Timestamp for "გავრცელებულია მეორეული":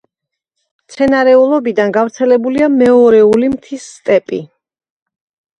1.97-3.51